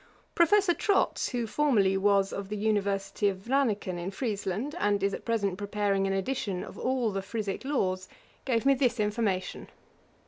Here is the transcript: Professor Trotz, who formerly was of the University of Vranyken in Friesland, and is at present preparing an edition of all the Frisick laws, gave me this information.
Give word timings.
Professor 0.33 0.73
Trotz, 0.73 1.29
who 1.29 1.45
formerly 1.45 1.95
was 1.95 2.33
of 2.33 2.49
the 2.49 2.57
University 2.57 3.29
of 3.29 3.37
Vranyken 3.37 3.99
in 3.99 4.09
Friesland, 4.09 4.73
and 4.79 5.03
is 5.03 5.13
at 5.13 5.25
present 5.25 5.59
preparing 5.59 6.07
an 6.07 6.13
edition 6.13 6.63
of 6.63 6.75
all 6.75 7.11
the 7.11 7.21
Frisick 7.21 7.63
laws, 7.63 8.09
gave 8.43 8.65
me 8.65 8.73
this 8.73 8.99
information. 8.99 9.67